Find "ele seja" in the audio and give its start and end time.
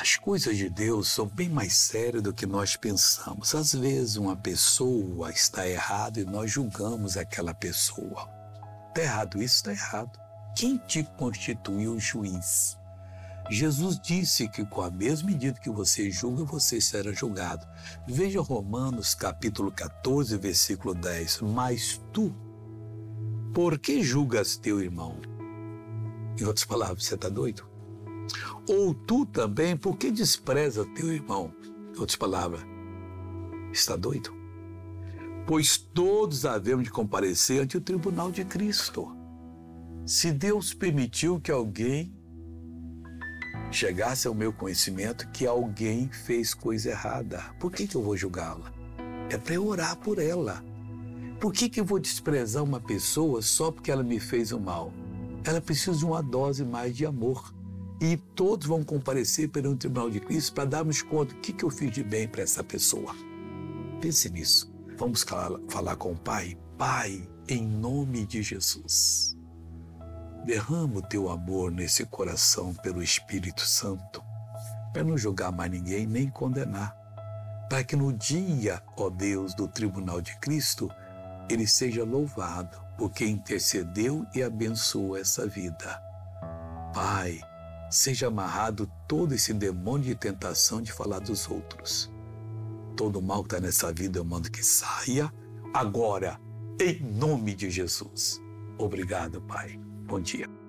81.50-82.04